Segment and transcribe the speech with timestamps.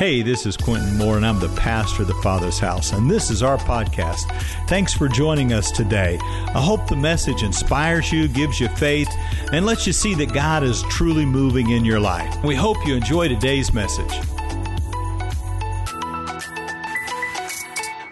[0.00, 3.30] Hey, this is Quintin Moore, and I'm the pastor of the Father's House, and this
[3.30, 4.32] is our podcast.
[4.66, 6.18] Thanks for joining us today.
[6.22, 9.10] I hope the message inspires you, gives you faith,
[9.52, 12.34] and lets you see that God is truly moving in your life.
[12.42, 14.29] We hope you enjoy today's message.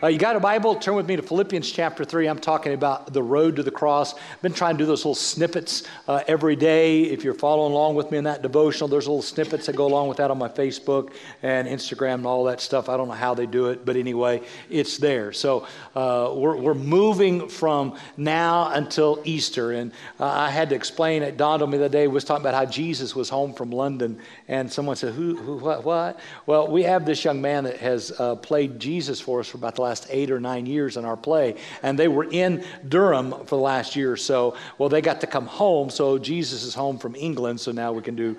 [0.00, 0.76] Uh, you got a Bible?
[0.76, 2.28] Turn with me to Philippians chapter 3.
[2.28, 4.14] I'm talking about the road to the cross.
[4.14, 7.02] I've been trying to do those little snippets uh, every day.
[7.02, 10.06] If you're following along with me in that devotional, there's little snippets that go along
[10.06, 12.88] with that on my Facebook and Instagram and all that stuff.
[12.88, 15.32] I don't know how they do it, but anyway, it's there.
[15.32, 15.66] So
[15.96, 19.72] uh, we're, we're moving from now until Easter.
[19.72, 22.46] And uh, I had to explain, it dawned on me the other day, was talking
[22.46, 24.20] about how Jesus was home from London.
[24.46, 26.20] And someone said, Who, who what, what?
[26.46, 29.74] Well, we have this young man that has uh, played Jesus for us for about
[29.74, 31.56] the last eight or nine years in our play.
[31.82, 34.56] And they were in Durham for the last year or so.
[34.78, 38.02] Well, they got to come home, so Jesus is home from England, so now we
[38.02, 38.36] can do.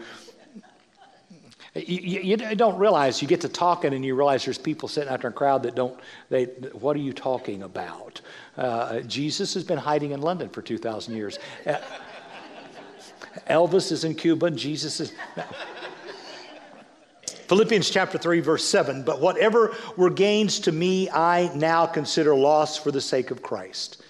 [1.76, 5.22] You, you, don't realize you get to talking and you realize there's people sitting out
[5.22, 8.22] there in a crowd that don't they what are you talking about
[8.58, 11.78] uh, jesus has been hiding in london for 2000 years uh,
[13.48, 15.14] elvis is in cuba jesus is
[17.50, 22.78] Philippians chapter 3, verse 7 But whatever were gains to me, I now consider loss
[22.78, 24.04] for the sake of Christ.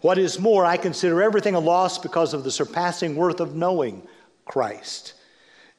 [0.00, 4.06] What is more, I consider everything a loss because of the surpassing worth of knowing
[4.44, 5.14] Christ.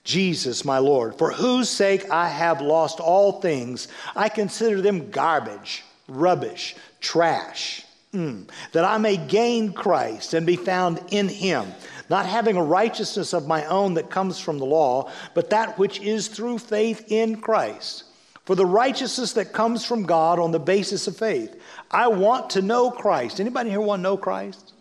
[0.03, 5.85] Jesus, my Lord, for whose sake I have lost all things, I consider them garbage,
[6.09, 11.71] rubbish, trash, mm, that I may gain Christ and be found in him
[12.09, 15.99] not having a righteousness of my own that comes from the law, but that which
[16.01, 18.03] is through faith in Christ.
[18.45, 21.59] For the righteousness that comes from God on the basis of faith.
[21.89, 23.39] I want to know Christ.
[23.39, 24.73] Anybody here want to know Christ?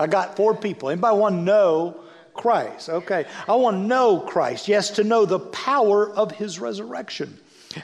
[0.00, 0.90] I got four people.
[0.90, 2.00] Anybody want to know
[2.34, 2.88] Christ?
[2.88, 3.26] Okay.
[3.48, 4.66] I want to know Christ.
[4.68, 7.38] Yes, to know the power of his resurrection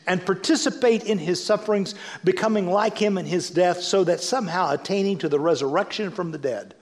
[0.07, 1.95] and participate in his sufferings,
[2.25, 6.39] becoming like him in his death, so that somehow attaining to the resurrection from the
[6.39, 6.75] dead.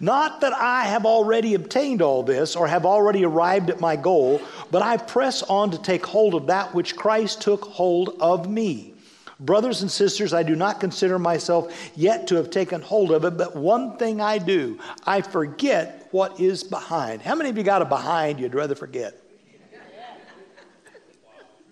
[0.00, 4.40] Not that I have already obtained all this or have already arrived at my goal,
[4.70, 8.94] but I press on to take hold of that which Christ took hold of me.
[9.40, 13.36] Brothers and sisters, I do not consider myself yet to have taken hold of it,
[13.36, 17.20] but one thing I do, I forget what is behind.
[17.22, 19.20] How many of you got a behind you'd rather forget?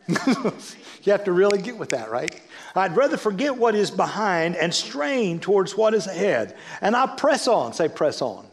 [1.03, 2.41] you have to really get with that, right?
[2.75, 6.57] I'd rather forget what is behind and strain towards what is ahead.
[6.81, 7.73] And I press on.
[7.73, 8.47] Say, press on.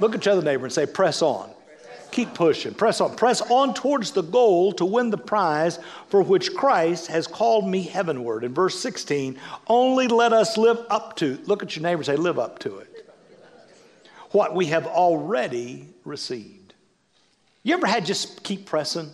[0.00, 1.50] Look at your other neighbor and say, press on.
[2.10, 2.74] Keep pushing.
[2.74, 3.14] Press on.
[3.16, 7.82] Press on towards the goal to win the prize for which Christ has called me
[7.82, 8.44] heavenward.
[8.44, 12.16] In verse 16, only let us live up to, look at your neighbor and say,
[12.16, 13.10] live up to it.
[14.32, 16.74] What we have already received.
[17.62, 19.10] You ever had just keep pressing?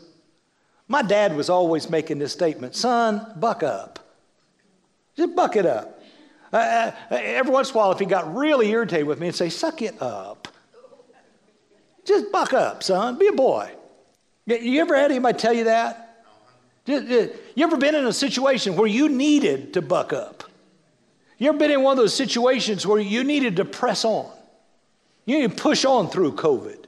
[0.89, 3.99] My dad was always making this statement son, buck up.
[5.17, 6.01] Just buck it up.
[6.51, 9.37] Uh, uh, every once in a while, if he got really irritated with me, and
[9.37, 10.49] say, suck it up.
[12.05, 13.19] Just buck up, son.
[13.19, 13.71] Be a boy.
[14.47, 16.25] You ever had anybody tell you that?
[16.87, 20.45] You ever been in a situation where you needed to buck up?
[21.37, 24.31] You ever been in one of those situations where you needed to press on?
[25.27, 26.87] You need to push on through COVID.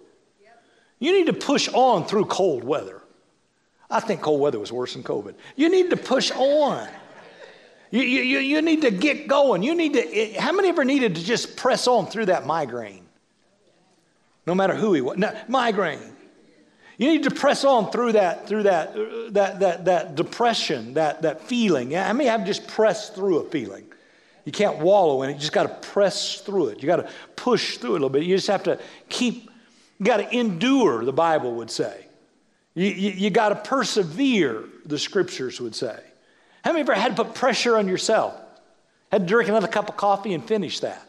[0.98, 2.99] You need to push on through cold weather.
[3.90, 5.34] I think cold weather was worse than COVID.
[5.56, 6.88] You need to push on.
[7.90, 9.64] You, you, you need to get going.
[9.64, 13.04] You need to, how many ever needed to just press on through that migraine?
[14.46, 15.18] No matter who he was.
[15.18, 15.98] No, migraine.
[16.98, 21.22] You need to press on through that, through that, uh, that, that, that depression, that,
[21.22, 21.92] that feeling.
[21.92, 23.86] How many have just pressed through a feeling?
[24.44, 25.34] You can't wallow in it.
[25.34, 26.82] You just got to press through it.
[26.82, 28.22] You got to push through it a little bit.
[28.22, 28.78] You just have to
[29.08, 29.50] keep,
[29.98, 32.06] you got to endure, the Bible would say.
[32.74, 35.98] You, you, you got to persevere, the scriptures would say.
[36.64, 38.34] How many of you ever had to put pressure on yourself?
[39.10, 41.02] Had to drink another cup of coffee and finish that?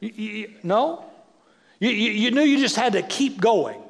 [0.00, 1.04] You, you, no?
[1.78, 3.80] You, you, knew you just had to keep going.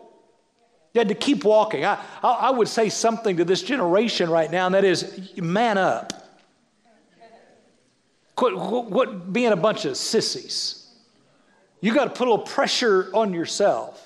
[0.92, 1.84] You had to keep walking.
[1.84, 5.78] I, I, I would say something to this generation right now, and that is man
[5.78, 6.12] up.
[8.34, 10.88] Quit, quit being a bunch of sissies.
[11.80, 14.05] You got to put a little pressure on yourself.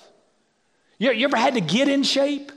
[1.00, 2.52] You, you ever had to get in shape?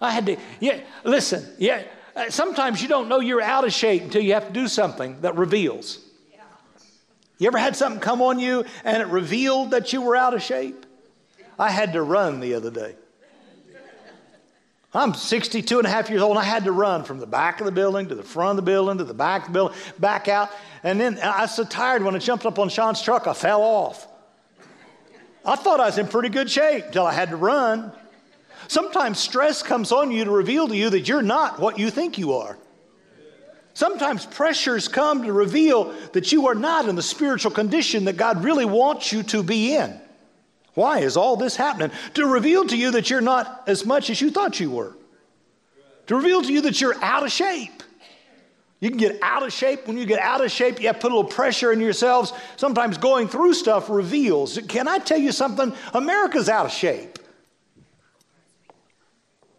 [0.00, 1.82] I had to, yeah, listen, yeah,
[2.14, 5.20] uh, sometimes you don't know you're out of shape until you have to do something
[5.22, 5.98] that reveals.
[7.38, 10.42] You ever had something come on you and it revealed that you were out of
[10.42, 10.86] shape?
[11.58, 12.94] I had to run the other day.
[14.94, 17.60] I'm 62 and a half years old and I had to run from the back
[17.60, 19.76] of the building to the front of the building to the back of the building,
[19.98, 20.50] back out.
[20.84, 23.62] And then I was so tired when I jumped up on Sean's truck, I fell
[23.62, 24.06] off.
[25.48, 27.90] I thought I was in pretty good shape until I had to run.
[28.68, 32.18] Sometimes stress comes on you to reveal to you that you're not what you think
[32.18, 32.58] you are.
[33.72, 38.44] Sometimes pressures come to reveal that you are not in the spiritual condition that God
[38.44, 39.98] really wants you to be in.
[40.74, 41.92] Why is all this happening?
[42.14, 44.94] To reveal to you that you're not as much as you thought you were.
[46.08, 47.82] To reveal to you that you're out of shape.
[48.80, 49.88] You can get out of shape.
[49.88, 52.32] When you get out of shape, you have to put a little pressure in yourselves.
[52.56, 54.58] Sometimes going through stuff reveals.
[54.68, 55.72] Can I tell you something?
[55.94, 57.18] America's out of shape.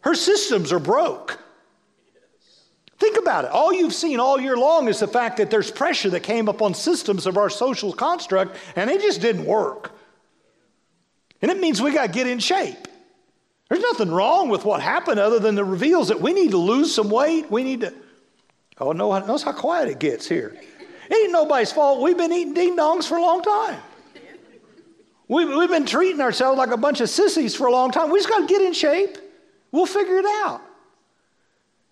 [0.02, 1.38] Her systems are broke.
[2.98, 3.52] Think about it.
[3.52, 6.62] All you've seen all year long is the fact that there's pressure that came up
[6.62, 9.92] on systems of our social construct, and it just didn't work.
[11.42, 12.88] And it means we got to get in shape.
[13.70, 16.94] There's nothing wrong with what happened other than it reveals that we need to lose
[16.94, 17.50] some weight.
[17.52, 17.94] We need to.
[18.80, 20.56] Oh, no, notice how quiet it gets here.
[21.10, 22.02] It ain't nobody's fault.
[22.02, 23.80] We've been eating ding dongs for a long time.
[25.28, 28.10] We've, we've been treating ourselves like a bunch of sissies for a long time.
[28.10, 29.18] We just got to get in shape.
[29.72, 30.62] We'll figure it out.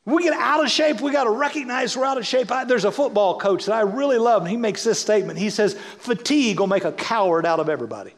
[0.06, 2.50] We get out of shape, we got to recognize we're out of shape.
[2.50, 5.38] I, there's a football coach that I really love, and he makes this statement.
[5.38, 8.16] He says, Fatigue will make a coward out of everybody.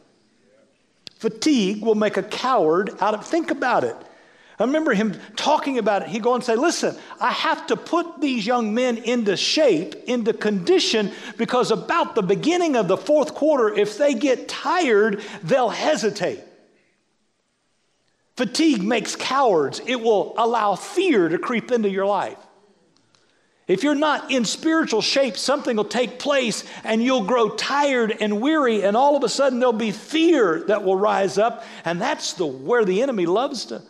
[1.16, 3.96] Fatigue will make a coward out of, think about it.
[4.60, 6.10] I remember him talking about it.
[6.10, 10.34] He'd go and say, Listen, I have to put these young men into shape, into
[10.34, 16.44] condition, because about the beginning of the fourth quarter, if they get tired, they'll hesitate.
[18.36, 22.38] Fatigue makes cowards, it will allow fear to creep into your life.
[23.68, 28.42] If you're not in spiritual shape, something will take place and you'll grow tired and
[28.42, 32.34] weary, and all of a sudden there'll be fear that will rise up, and that's
[32.34, 33.84] the, where the enemy loves to.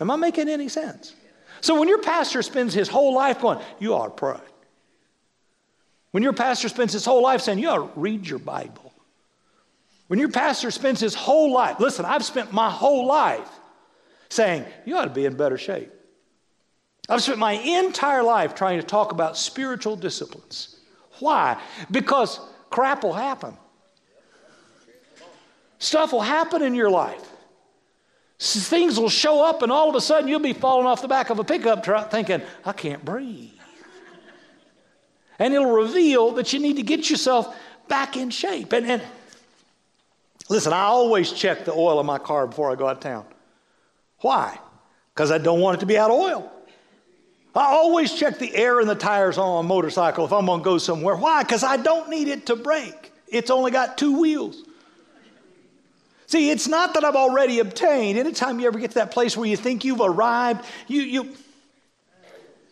[0.00, 1.14] Am I making any sense?
[1.60, 4.40] So when your pastor spends his whole life going, You ought to pray.
[6.10, 8.92] When your pastor spends his whole life saying, You ought to read your Bible.
[10.10, 13.48] When your pastor spends his whole life, listen, I've spent my whole life
[14.28, 15.92] saying, you ought to be in better shape.
[17.08, 20.80] I've spent my entire life trying to talk about spiritual disciplines.
[21.20, 21.62] Why?
[21.92, 23.56] Because crap will happen.
[25.78, 27.29] Stuff will happen in your life.
[28.40, 31.28] Things will show up, and all of a sudden you'll be falling off the back
[31.28, 33.52] of a pickup truck thinking, I can't breathe.
[35.38, 37.54] And it'll reveal that you need to get yourself
[37.88, 38.72] back in shape.
[38.72, 39.02] And, and
[40.50, 43.24] Listen, I always check the oil in my car before I go out of town.
[44.18, 44.58] Why?
[45.14, 46.52] Because I don't want it to be out of oil.
[47.54, 50.64] I always check the air in the tires on a motorcycle if I'm going to
[50.64, 51.14] go somewhere.
[51.14, 51.44] Why?
[51.44, 53.12] Because I don't need it to break.
[53.28, 54.64] It's only got two wheels.
[56.30, 58.16] See, it's not that I've already obtained.
[58.16, 61.34] Anytime you ever get to that place where you think you've arrived, you, you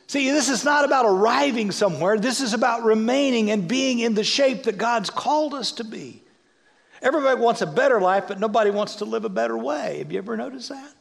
[0.07, 2.17] See, this is not about arriving somewhere.
[2.17, 6.23] This is about remaining and being in the shape that God's called us to be.
[7.03, 9.99] Everybody wants a better life, but nobody wants to live a better way.
[9.99, 10.93] Have you ever noticed that?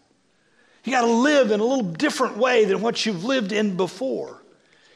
[0.84, 4.42] You got to live in a little different way than what you've lived in before.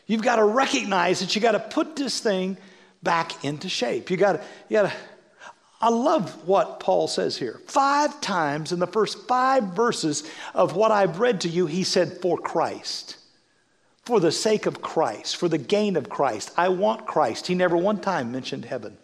[0.08, 2.58] You've got to recognize that you got to put this thing
[3.04, 4.10] back into shape.
[4.10, 4.94] You got to, you got to.
[5.82, 7.60] I love what Paul says here.
[7.66, 12.22] Five times in the first five verses of what I've read to you, he said,
[12.22, 13.18] For Christ.
[14.06, 16.52] For the sake of Christ, for the gain of Christ.
[16.56, 17.48] I want Christ.
[17.48, 18.98] He never one time mentioned heaven.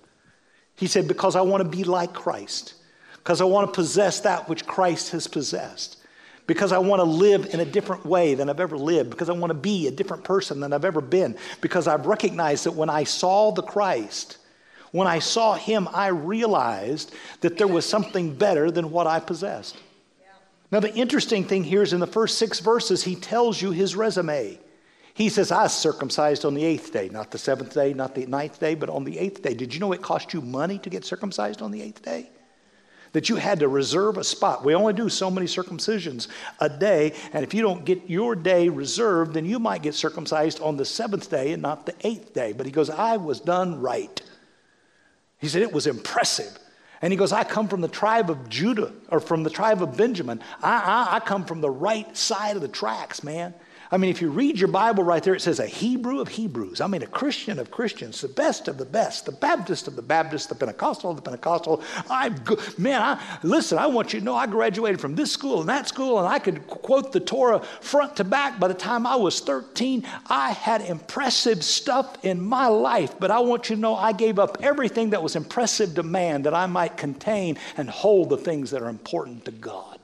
[0.76, 2.76] He said, Because I want to be like Christ,
[3.16, 5.98] because I want to possess that which Christ has possessed,
[6.46, 9.34] because I want to live in a different way than I've ever lived, because I
[9.34, 12.90] want to be a different person than I've ever been, because I've recognized that when
[12.90, 14.38] I saw the Christ,
[14.98, 19.78] when I saw him, I realized that there was something better than what I possessed.
[20.72, 23.96] Now, the interesting thing here is in the first six verses, he tells you his
[23.96, 24.60] resume.
[25.14, 28.60] He says, I circumcised on the eighth day, not the seventh day, not the ninth
[28.60, 29.54] day, but on the eighth day.
[29.54, 32.30] Did you know it cost you money to get circumcised on the eighth day?
[33.14, 34.66] That you had to reserve a spot.
[34.66, 36.28] We only do so many circumcisions
[36.60, 40.62] a day, and if you don't get your day reserved, then you might get circumcised
[40.62, 42.52] on the seventh day and not the eighth day.
[42.52, 44.22] But he goes, I was done right.
[45.40, 46.58] He said, It was impressive.
[47.02, 49.96] And he goes, I come from the tribe of Judah or from the tribe of
[49.96, 50.42] Benjamin.
[50.64, 53.54] I, I, I come from the right side of the tracks, man.
[53.90, 56.82] I mean, if you read your Bible right there, it says a Hebrew of Hebrews.
[56.82, 60.02] I mean, a Christian of Christians, the best of the best, the Baptist of the
[60.02, 61.82] Baptist, the Pentecostal of the Pentecostal.
[62.10, 62.36] I,
[62.78, 65.88] man, I, listen, I want you to know I graduated from this school and that
[65.88, 68.60] school, and I could quote the Torah front to back.
[68.60, 73.40] By the time I was 13, I had impressive stuff in my life, but I
[73.40, 76.66] want you to know I gave up everything that was impressive to man that I
[76.66, 79.97] might contain and hold the things that are important to God.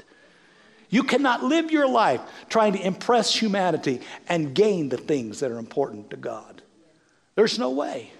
[0.93, 5.57] You cannot live your life trying to impress humanity and gain the things that are
[5.57, 6.62] important to God.
[7.33, 8.12] There's no way.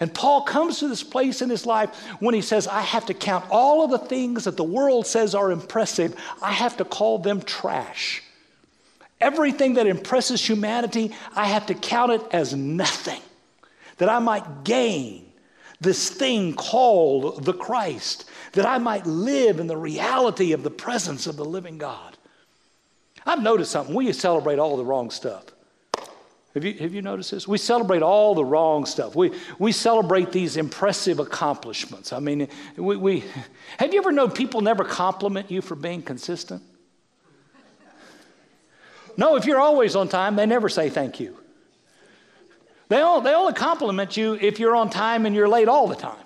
[0.00, 3.14] And Paul comes to this place in his life when he says, I have to
[3.14, 7.20] count all of the things that the world says are impressive, I have to call
[7.20, 8.20] them trash.
[9.20, 13.22] Everything that impresses humanity, I have to count it as nothing,
[13.98, 15.32] that I might gain
[15.80, 21.26] this thing called the Christ, that I might live in the reality of the presence
[21.26, 22.16] of the living God.
[23.24, 23.94] I've noticed something.
[23.94, 25.44] We celebrate all the wrong stuff.
[26.54, 27.48] Have you, have you noticed this?
[27.48, 29.16] We celebrate all the wrong stuff.
[29.16, 32.12] We, we celebrate these impressive accomplishments.
[32.12, 33.24] I mean, we, we,
[33.78, 36.62] have you ever known people never compliment you for being consistent?
[39.16, 41.38] No, if you're always on time, they never say thank you.
[42.88, 45.94] They, all, they only compliment you if you're on time and you're late all the
[45.94, 46.21] time.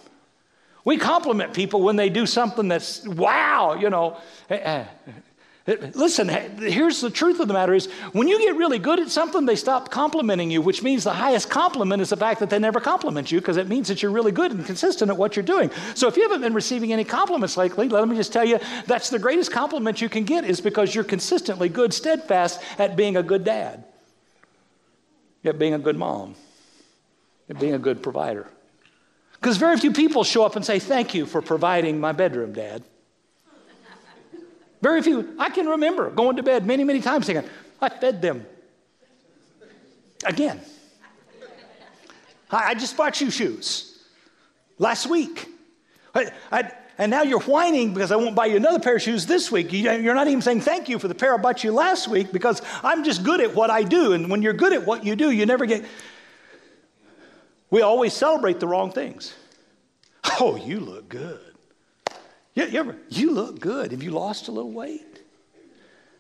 [0.87, 4.19] We compliment people when they do something that's wow, you know.
[4.49, 4.85] Eh, eh.
[5.95, 9.47] Listen, here's the truth of the matter is when you get really good at something,
[9.47, 12.79] they stop complimenting you, which means the highest compliment is the fact that they never
[12.79, 15.73] compliment you because it means that you're really good and consistent at what you're doing.
[15.97, 19.11] So if you haven't been receiving any compliments lately, let me just tell you that's
[19.11, 23.25] the greatest compliment you can get is because you're consistently good, steadfast at being a
[23.25, 23.83] good dad,
[25.45, 26.37] at being a good mom,
[27.51, 28.47] at being a good provider.
[29.47, 32.83] Because very few people show up and say, Thank you for providing my bedroom, Dad.
[34.83, 35.37] Very few.
[35.39, 37.49] I can remember going to bed many, many times thinking,
[37.81, 38.45] I fed them.
[40.25, 40.61] Again.
[42.51, 44.03] I, I just bought you shoes
[44.81, 45.47] last week.
[46.13, 49.27] I, I, and now you're whining because I won't buy you another pair of shoes
[49.27, 49.73] this week.
[49.73, 52.63] You're not even saying thank you for the pair I bought you last week because
[52.83, 54.13] I'm just good at what I do.
[54.13, 55.85] And when you're good at what you do, you never get.
[57.71, 59.35] We always celebrate the wrong things.
[60.41, 61.41] Oh, you look good.
[62.55, 63.93] You, you, ever, you look good.
[63.93, 65.23] Have you lost a little weight?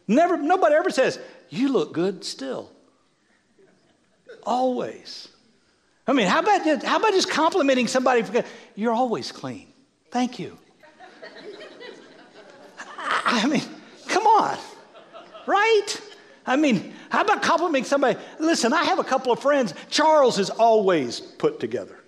[0.08, 2.70] Never, nobody ever says, you look good still.
[4.44, 5.28] Always.
[6.06, 8.22] I mean, how about, just, how about just complimenting somebody?
[8.22, 8.44] For,
[8.76, 9.66] You're always clean.
[10.10, 10.56] Thank you.
[12.98, 13.62] I mean,
[14.06, 14.56] come on,
[15.46, 15.86] right?
[16.46, 18.18] I mean, how about complimenting somebody?
[18.38, 19.75] Listen, I have a couple of friends.
[19.90, 21.98] Charles is always put together.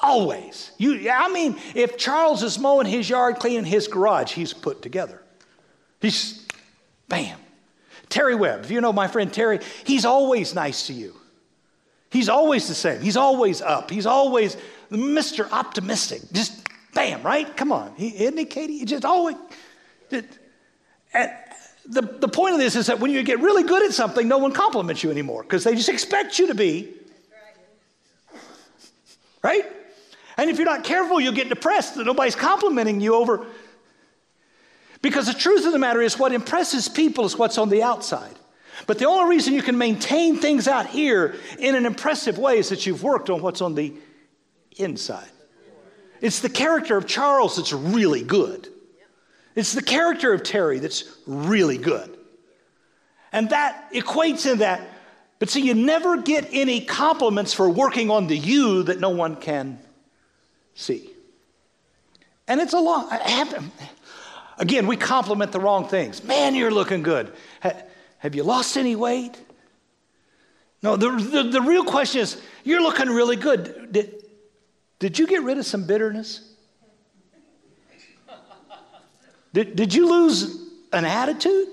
[0.00, 0.72] Always.
[0.78, 5.22] You, I mean, if Charles is mowing his yard, cleaning his garage, he's put together.
[6.00, 6.46] He's,
[7.08, 7.38] bam.
[8.08, 11.14] Terry Webb, if you know my friend Terry, he's always nice to you.
[12.10, 13.00] He's always the same.
[13.00, 13.90] He's always up.
[13.90, 14.56] He's always
[14.90, 15.50] Mr.
[15.50, 16.20] Optimistic.
[16.32, 17.56] Just bam, right?
[17.56, 17.94] Come on.
[17.96, 18.78] He, isn't he, Katie?
[18.78, 19.36] He just always.
[20.10, 20.28] It,
[21.86, 24.38] the, the point of this is that when you get really good at something, no
[24.38, 26.92] one compliments you anymore because they just expect you to be.
[29.42, 29.64] Right?
[30.36, 33.46] And if you're not careful, you'll get depressed that nobody's complimenting you over.
[35.02, 38.34] Because the truth of the matter is, what impresses people is what's on the outside.
[38.86, 42.70] But the only reason you can maintain things out here in an impressive way is
[42.70, 43.94] that you've worked on what's on the
[44.76, 45.28] inside.
[46.20, 48.68] It's the character of Charles that's really good.
[49.54, 52.16] It's the character of Terry that's really good.
[53.32, 54.88] And that equates in that.
[55.38, 59.36] But see, you never get any compliments for working on the you that no one
[59.36, 59.78] can
[60.74, 61.10] see.
[62.46, 63.08] And it's a long,
[64.58, 66.22] again, we compliment the wrong things.
[66.22, 67.32] Man, you're looking good.
[68.18, 69.36] Have you lost any weight?
[70.82, 73.92] No, the, the, the real question is, you're looking really good.
[73.92, 74.22] Did,
[74.98, 76.53] did you get rid of some bitterness?
[79.54, 81.68] Did, did you lose an attitude?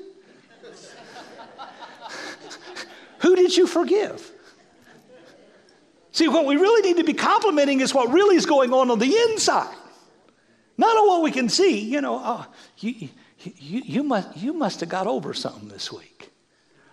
[3.19, 4.31] Who did you forgive?
[6.11, 8.99] See, what we really need to be complimenting is what really is going on on
[8.99, 9.75] the inside,
[10.77, 11.79] not on what we can see.
[11.79, 12.45] You know, oh,
[12.77, 13.09] you,
[13.39, 16.29] you, you, must, you must have got over something this week.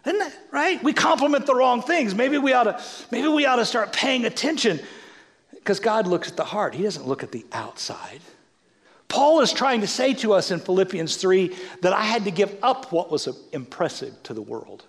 [0.07, 0.83] Isn't that right?
[0.83, 2.15] We compliment the wrong things.
[2.15, 4.81] Maybe we ought to, maybe we ought to start paying attention
[5.53, 8.21] because God looks at the heart, He doesn't look at the outside.
[9.09, 12.55] Paul is trying to say to us in Philippians 3 that I had to give
[12.63, 14.85] up what was impressive to the world.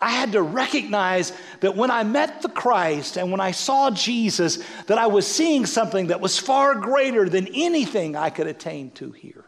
[0.00, 4.58] I had to recognize that when I met the Christ and when I saw Jesus,
[4.86, 9.10] that I was seeing something that was far greater than anything I could attain to
[9.10, 9.44] here.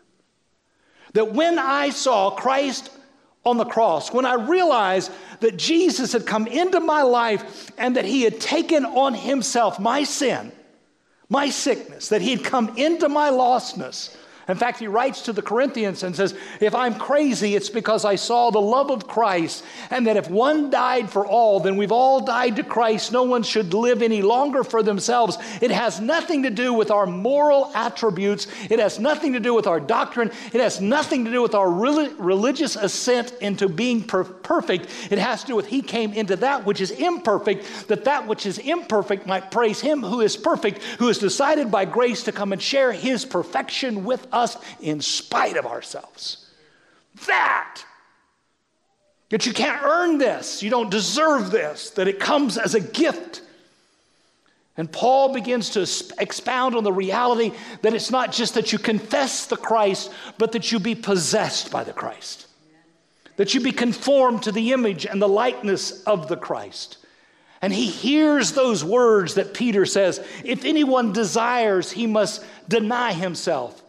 [1.14, 2.90] That when I saw Christ
[3.46, 8.04] on the cross, when I realized that Jesus had come into my life and that
[8.04, 10.52] he had taken on himself my sin,
[11.32, 14.14] my sickness, that he had come into my lostness,
[14.48, 18.16] In fact, he writes to the Corinthians and says, If I'm crazy, it's because I
[18.16, 22.20] saw the love of Christ, and that if one died for all, then we've all
[22.20, 23.12] died to Christ.
[23.12, 25.38] No one should live any longer for themselves.
[25.60, 29.68] It has nothing to do with our moral attributes, it has nothing to do with
[29.68, 34.88] our doctrine, it has nothing to do with our religious ascent into being per- perfect.
[35.10, 38.44] It has to do with He came into that which is imperfect, that that which
[38.44, 42.52] is imperfect might praise Him who is perfect, who has decided by grace to come
[42.52, 46.50] and share His perfection with us in spite of ourselves.
[47.26, 47.84] That,
[49.28, 53.42] that you can't earn this, you don't deserve this, that it comes as a gift.
[54.76, 55.82] And Paul begins to
[56.18, 60.72] expound on the reality that it's not just that you confess the Christ, but that
[60.72, 62.46] you be possessed by the Christ.
[63.36, 66.98] That you be conformed to the image and the likeness of the Christ.
[67.60, 73.82] And he hears those words that Peter says if anyone desires, he must deny himself,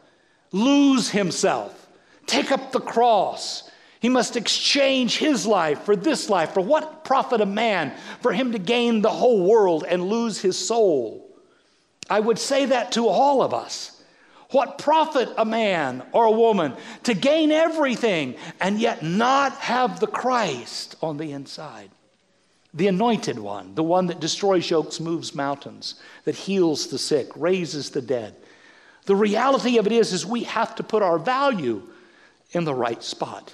[0.54, 1.88] lose himself,
[2.26, 3.70] take up the cross.
[4.00, 6.54] He must exchange his life for this life.
[6.54, 10.58] For what profit a man for him to gain the whole world and lose his
[10.58, 11.30] soul?
[12.10, 14.02] I would say that to all of us.
[14.52, 20.08] What profit a man or a woman to gain everything and yet not have the
[20.08, 21.90] Christ on the inside?
[22.76, 25.96] The anointed one, the one that destroys yokes, moves mountains,
[26.26, 28.36] that heals the sick, raises the dead,
[29.06, 31.82] the reality of it is, is we have to put our value
[32.52, 33.54] in the right spot.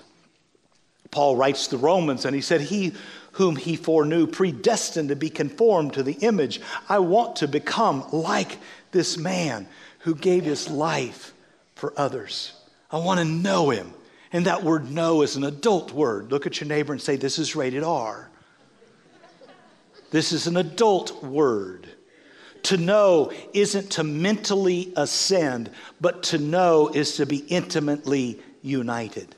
[1.11, 2.93] Paul writes to the Romans and he said, He
[3.33, 6.61] whom he foreknew predestined to be conformed to the image.
[6.87, 8.57] I want to become like
[8.91, 9.67] this man
[9.99, 11.33] who gave his life
[11.75, 12.53] for others.
[12.91, 13.93] I want to know him.
[14.31, 16.31] And that word know is an adult word.
[16.31, 18.29] Look at your neighbor and say, This is rated R.
[20.11, 21.87] This is an adult word.
[22.63, 29.35] To know isn't to mentally ascend, but to know is to be intimately united.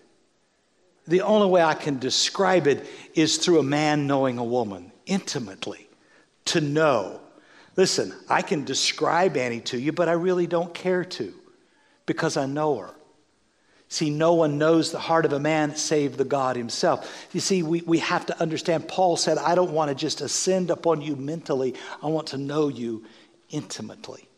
[1.08, 5.88] The only way I can describe it is through a man knowing a woman intimately.
[6.46, 7.22] To know.
[7.76, 11.34] Listen, I can describe Annie to you, but I really don't care to
[12.06, 12.94] because I know her.
[13.92, 17.28] See, no one knows the heart of a man save the God himself.
[17.34, 18.88] You see, we, we have to understand.
[18.88, 22.70] Paul said, I don't want to just ascend upon you mentally, I want to know
[22.70, 23.04] you
[23.50, 24.30] intimately.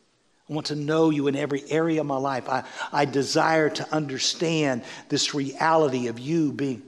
[0.50, 2.50] I want to know you in every area of my life.
[2.50, 6.82] I, I desire to understand this reality of you being.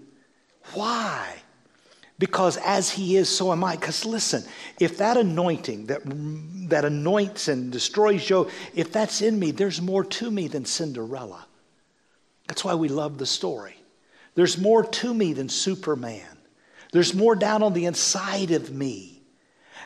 [0.74, 1.36] Why?
[2.18, 3.76] Because as he is, so am I.
[3.76, 4.44] Because listen,
[4.80, 6.02] if that anointing that,
[6.70, 11.46] that anoints and destroys you, if that's in me, there's more to me than Cinderella.
[12.48, 13.76] That's why we love the story.
[14.36, 16.38] There's more to me than Superman.
[16.92, 19.22] There's more down on the inside of me.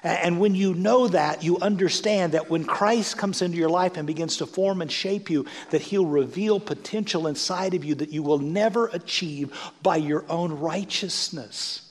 [0.02, 4.08] And when you know that, you understand that when Christ comes into your life and
[4.08, 8.24] begins to form and shape you, that He'll reveal potential inside of you that you
[8.24, 11.89] will never achieve by your own righteousness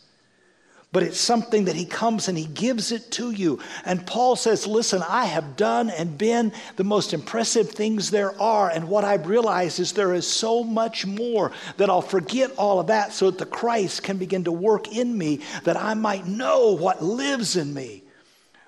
[0.90, 3.58] but it's something that he comes and he gives it to you.
[3.84, 8.70] And Paul says, Listen, I have done and been the most impressive things there are.
[8.70, 12.86] And what I've realized is there is so much more that I'll forget all of
[12.86, 16.72] that so that the Christ can begin to work in me, that I might know
[16.72, 18.02] what lives in me.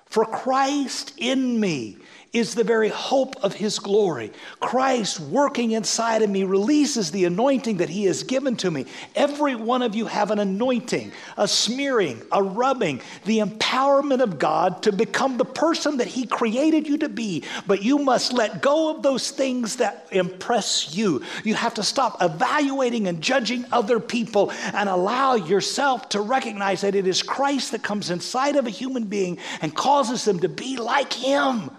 [0.05, 1.97] For Christ in me
[2.33, 4.31] is the very hope of his glory.
[4.61, 8.85] Christ working inside of me releases the anointing that he has given to me.
[9.15, 14.81] Every one of you have an anointing, a smearing, a rubbing, the empowerment of God
[14.83, 17.43] to become the person that he created you to be.
[17.67, 21.23] But you must let go of those things that impress you.
[21.43, 26.95] You have to stop evaluating and judging other people and allow yourself to recognize that
[26.95, 30.77] it is Christ that comes inside of a human being and causes them to be
[30.77, 31.69] like him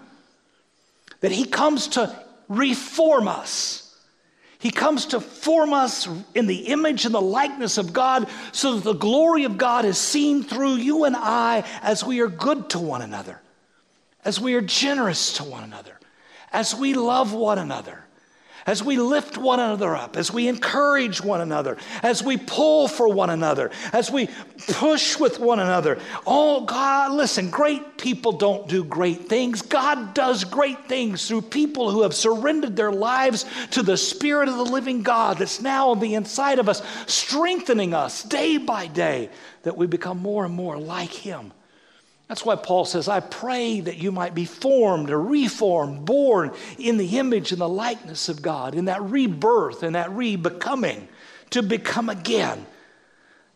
[1.23, 2.13] that He comes to
[2.49, 3.95] reform us.
[4.59, 6.05] He comes to form us
[6.35, 9.97] in the image and the likeness of God so that the glory of God is
[9.97, 13.41] seen through you and I as we are good to one another,
[14.25, 15.97] as we are generous to one another,
[16.51, 18.03] as we love one another
[18.65, 23.09] as we lift one another up, as we encourage one another, as we pull for
[23.09, 24.29] one another, as we
[24.67, 25.99] push with one another.
[26.25, 29.61] Oh, God, listen, great people don't do great things.
[29.61, 34.57] God does great things through people who have surrendered their lives to the Spirit of
[34.57, 39.29] the living God that's now on the inside of us, strengthening us day by day
[39.63, 41.51] that we become more and more like Him.
[42.33, 46.97] That's why Paul says, I pray that you might be formed or reformed, born in
[46.97, 51.07] the image and the likeness of God, in that rebirth and that re-becoming,
[51.51, 52.65] to become again.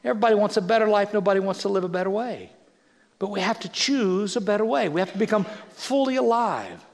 [0.04, 2.52] Everybody wants a better life, nobody wants to live a better way.
[3.18, 4.90] But we have to choose a better way.
[4.90, 6.86] We have to become fully alive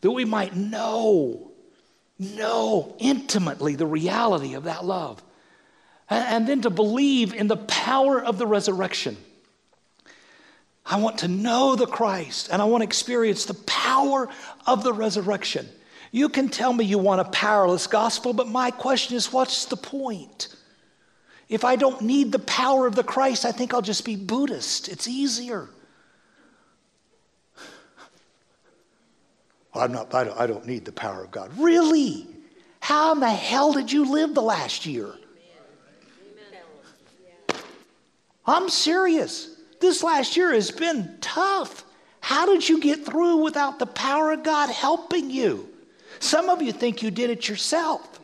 [0.00, 1.52] that we might know
[2.18, 5.22] know intimately the reality of that love.
[6.08, 9.18] And then to believe in the power of the resurrection.
[10.88, 14.28] I want to know the Christ and I want to experience the power
[14.66, 15.68] of the resurrection.
[16.12, 19.76] You can tell me you want a powerless gospel, but my question is what's the
[19.76, 20.48] point?
[21.48, 24.88] If I don't need the power of the Christ, I think I'll just be Buddhist.
[24.88, 25.68] It's easier.
[29.74, 31.50] I'm not, I don't, I don't need the power of God.
[31.58, 32.26] Really?
[32.80, 35.12] How in the hell did you live the last year?
[38.46, 39.55] I'm serious.
[39.86, 41.84] This last year has been tough.
[42.18, 45.68] How did you get through without the power of God helping you?
[46.18, 48.18] Some of you think you did it yourself.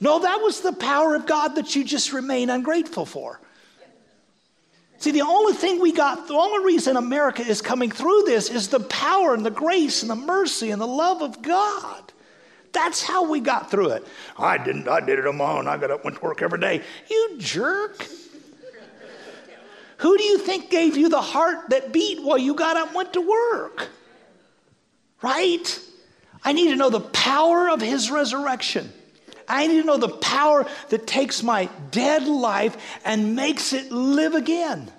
[0.00, 3.38] No, that was the power of God that you just remain ungrateful for.
[4.96, 8.68] See, the only thing we got, the only reason America is coming through this is
[8.68, 12.14] the power and the grace and the mercy and the love of God.
[12.72, 14.06] That's how we got through it.
[14.38, 15.68] I didn't, I did it on my own.
[15.68, 16.82] I got up, went to work every day.
[17.10, 18.08] You jerk.
[19.98, 22.96] Who do you think gave you the heart that beat while you got up, and
[22.96, 23.88] went to work?
[25.22, 25.80] Right?
[26.44, 28.92] I need to know the power of his resurrection.
[29.48, 34.34] I need to know the power that takes my dead life and makes it live
[34.34, 34.90] again.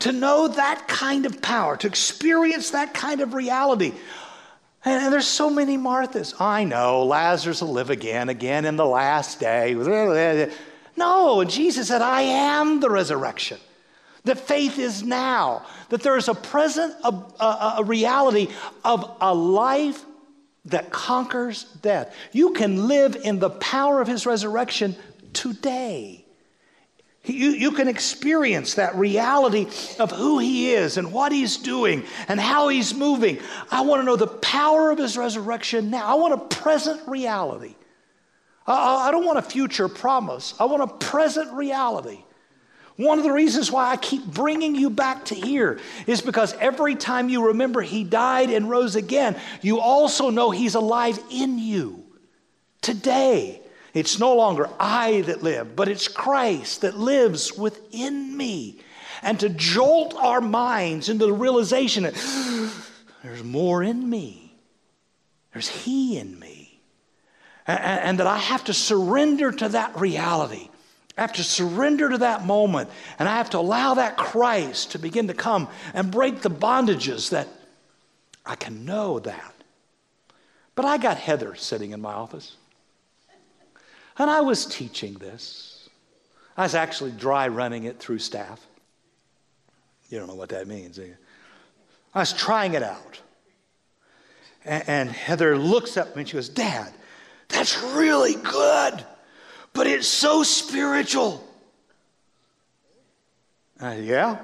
[0.00, 3.92] To know that kind of power, to experience that kind of reality.
[4.84, 6.40] And, and there's so many Marthas.
[6.40, 10.50] I know, Lazarus will live again, again in the last day.
[10.94, 13.58] No, Jesus said, I am the resurrection.
[14.24, 17.08] That faith is now, that there is a present, a,
[17.40, 18.48] a, a reality
[18.84, 20.04] of a life
[20.66, 22.14] that conquers death.
[22.30, 24.94] You can live in the power of his resurrection
[25.32, 26.24] today.
[27.24, 29.66] You, you can experience that reality
[30.00, 33.38] of who he is and what he's doing and how he's moving.
[33.70, 36.04] I want to know the power of his resurrection now.
[36.04, 37.76] I want a present reality.
[38.66, 40.54] I, I don't want a future promise.
[40.58, 42.24] I want a present reality.
[42.96, 46.94] One of the reasons why I keep bringing you back to here is because every
[46.94, 52.04] time you remember he died and rose again, you also know he's alive in you
[52.82, 53.62] today.
[53.94, 58.80] It's no longer I that live, but it's Christ that lives within me.
[59.22, 62.14] And to jolt our minds into the realization that
[63.22, 64.54] there's more in me,
[65.52, 66.80] there's He in me.
[67.66, 70.68] And, and that I have to surrender to that reality
[71.22, 74.98] I have to surrender to that moment and I have to allow that Christ to
[74.98, 77.46] begin to come and break the bondages that
[78.44, 79.54] I can know that.
[80.74, 82.56] But I got Heather sitting in my office.
[84.18, 85.88] And I was teaching this.
[86.56, 88.60] I was actually dry running it through staff.
[90.08, 90.98] You don't know what that means?
[92.12, 93.20] I was trying it out.
[94.64, 96.92] And, and Heather looks up at me and she goes, Dad,
[97.46, 99.04] that's really good
[99.72, 101.46] but it's so spiritual.
[103.80, 104.38] Uh, yeah?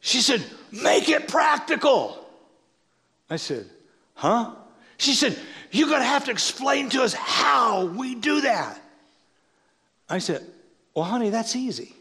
[0.00, 2.24] She said, make it practical.
[3.30, 3.68] I said,
[4.14, 4.52] huh?
[4.98, 5.38] She said,
[5.70, 8.80] you're going to have to explain to us how we do that.
[10.08, 10.44] I said,
[10.94, 11.94] well, honey, that's easy.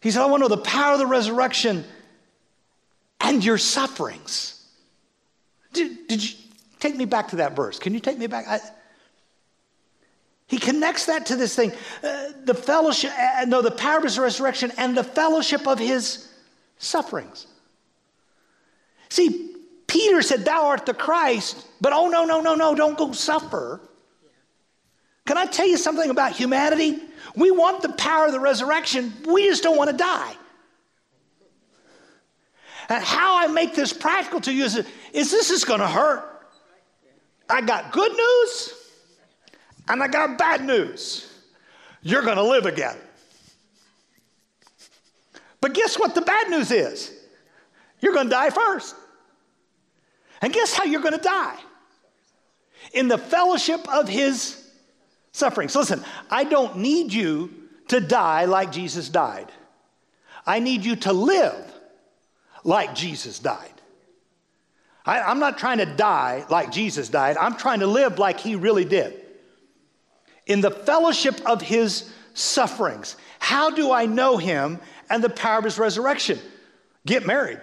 [0.00, 1.84] He said, I want to know the power of the resurrection
[3.20, 4.62] and your sufferings.
[5.72, 6.36] Did, did you
[6.80, 7.78] take me back to that verse?
[7.78, 8.46] Can you take me back?
[8.46, 8.60] I,
[10.52, 11.72] he connects that to this thing
[12.04, 16.28] uh, the fellowship, uh, no, the power of his resurrection and the fellowship of his
[16.76, 17.46] sufferings.
[19.08, 23.12] See, Peter said, Thou art the Christ, but oh, no, no, no, no, don't go
[23.12, 23.80] suffer.
[25.24, 27.00] Can I tell you something about humanity?
[27.34, 30.34] We want the power of the resurrection, we just don't want to die.
[32.90, 34.84] And how I make this practical to you is,
[35.14, 36.28] is this is going to hurt.
[37.48, 38.74] I got good news
[39.92, 41.30] and I got bad news.
[42.00, 42.96] You're going to live again.
[45.60, 47.12] But guess what the bad news is?
[48.00, 48.96] You're going to die first.
[50.40, 51.58] And guess how you're going to die?
[52.94, 54.66] In the fellowship of his
[55.30, 55.76] sufferings.
[55.76, 57.52] Listen, I don't need you
[57.88, 59.52] to die like Jesus died.
[60.46, 61.70] I need you to live
[62.64, 63.68] like Jesus died.
[65.04, 67.36] I, am not trying to die like Jesus died.
[67.36, 69.21] I'm trying to live like he really did
[70.46, 73.16] in the fellowship of his sufferings.
[73.38, 74.78] How do I know him
[75.10, 76.38] and the power of his resurrection?
[77.06, 77.60] Get married.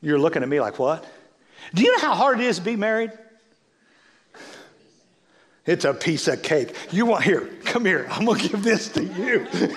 [0.00, 1.04] You're looking at me like, what?
[1.74, 3.12] Do you know how hard it is to be married?
[5.64, 6.76] It's a piece of cake.
[6.92, 8.06] You want here, come here.
[8.08, 9.48] I'm gonna give this to you.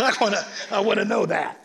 [0.00, 1.64] I wanna, I wanna know that.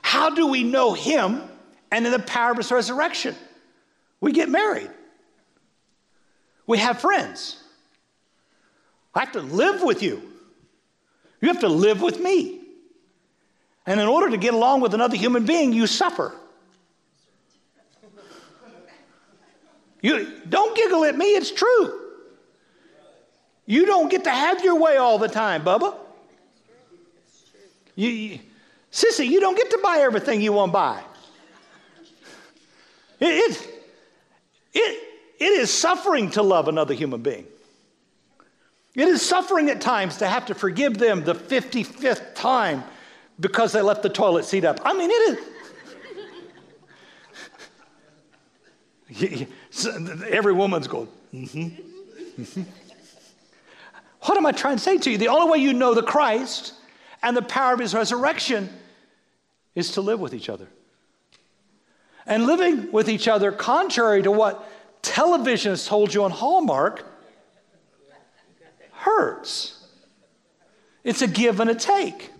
[0.00, 1.42] how do we know Him
[1.90, 3.34] and in the power of His resurrection?
[4.20, 4.90] We get married,
[6.66, 7.56] we have friends.
[9.12, 10.22] I have to live with you.
[11.40, 12.60] You have to live with me.
[13.86, 16.32] And in order to get along with another human being, you suffer.
[20.02, 22.00] You don't giggle at me, it's true.
[23.66, 25.94] You don't get to have your way all the time, Bubba.
[27.94, 28.38] You, you,
[28.90, 31.02] Sissy, you don't get to buy everything you want to buy.
[33.20, 33.68] It,
[34.72, 35.02] it,
[35.38, 37.46] it, is suffering to love another human being.
[38.94, 42.82] It is suffering at times to have to forgive them the 55th time
[43.38, 44.80] because they left the toilet seat up.
[44.84, 45.38] I mean, it
[49.10, 49.48] is.
[50.30, 52.62] Every woman's going, mm-hmm, mm-hmm.
[54.22, 55.18] What am I trying to say to you?
[55.18, 56.74] The only way you know the Christ
[57.22, 58.68] and the power of his resurrection
[59.74, 60.68] is to live with each other.
[62.30, 64.64] And living with each other, contrary to what
[65.02, 67.04] television has told you on Hallmark,
[68.92, 69.84] hurts.
[71.02, 72.30] It's a give and a take.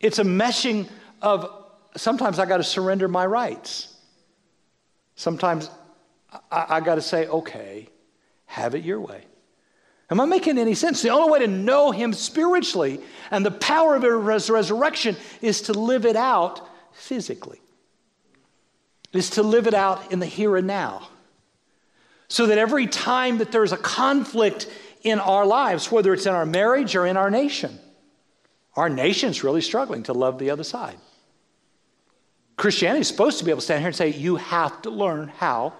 [0.00, 0.88] It's a meshing
[1.20, 3.94] of sometimes I got to surrender my rights.
[5.16, 5.68] Sometimes
[6.50, 7.88] I, I got to say, okay,
[8.46, 9.24] have it your way.
[10.10, 11.02] Am I making any sense?
[11.02, 15.74] The only way to know Him spiritually and the power of His resurrection is to
[15.74, 17.60] live it out physically,
[19.12, 21.08] is to live it out in the here and now.
[22.28, 24.68] So that every time that there's a conflict
[25.02, 27.78] in our lives, whether it's in our marriage or in our nation,
[28.76, 30.98] our nation's really struggling to love the other side.
[32.56, 35.28] Christianity is supposed to be able to stand here and say, you have to learn
[35.28, 35.72] how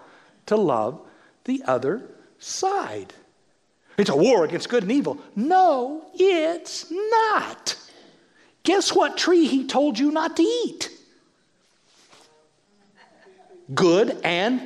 [0.47, 1.01] to love
[1.45, 2.03] the other
[2.39, 3.13] side.
[3.99, 5.19] It's a war against good and evil.
[5.35, 7.77] No, it's not.
[8.63, 10.91] Guess what tree he told you not to eat?
[13.75, 14.63] Good and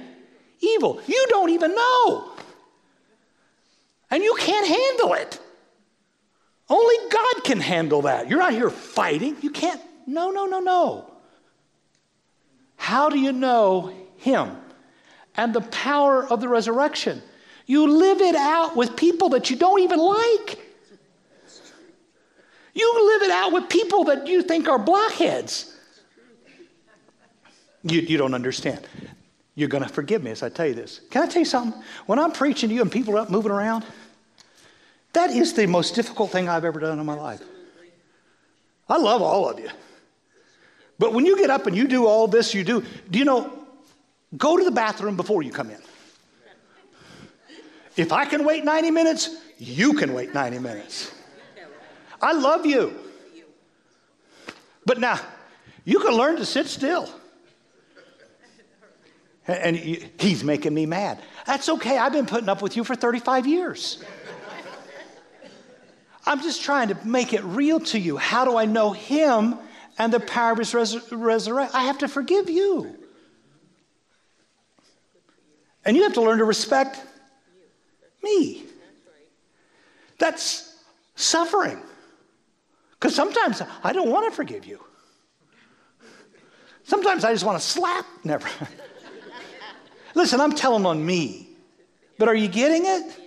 [0.60, 1.00] evil.
[1.06, 2.32] You don't even know.
[4.10, 5.40] And you can't handle it.
[6.68, 8.28] Only God can handle that.
[8.28, 9.36] You're not here fighting.
[9.40, 9.80] You can't.
[10.06, 11.10] No, no, no, no.
[12.76, 14.56] How do you know Him
[15.36, 17.22] and the power of the resurrection?
[17.66, 20.58] You live it out with people that you don't even like.
[22.74, 25.71] You live it out with people that you think are blockheads.
[27.83, 28.87] You, you don't understand.
[29.55, 31.01] You're going to forgive me as I tell you this.
[31.11, 31.83] Can I tell you something?
[32.07, 33.85] When I'm preaching to you and people are up moving around,
[35.12, 37.42] that is the most difficult thing I've ever done in my life.
[38.88, 39.71] I love all of you.
[40.99, 43.53] But when you get up and you do all this, you do, do you know,
[44.37, 45.81] go to the bathroom before you come in.
[47.97, 51.12] If I can wait 90 minutes, you can wait 90 minutes.
[52.21, 52.95] I love you.
[54.87, 55.21] But now,
[55.85, 57.09] you can learn to sit still.
[59.46, 61.18] And he's making me mad.
[61.46, 61.98] That's okay.
[61.98, 64.02] I've been putting up with you for 35 years.
[66.24, 68.16] I'm just trying to make it real to you.
[68.16, 69.59] How do I know him
[69.98, 70.72] and the power of his
[71.11, 71.74] resurrection?
[71.74, 72.96] I have to forgive you.
[75.85, 77.02] And you have to learn to respect
[78.22, 78.62] me.
[80.18, 80.76] That's
[81.16, 81.83] suffering.
[82.92, 84.78] Because sometimes I don't want to forgive you.
[86.85, 88.07] Sometimes I just want to slap.
[88.22, 88.48] Never.
[90.14, 91.48] Listen, I'm telling on me.
[92.18, 93.18] But are you getting it?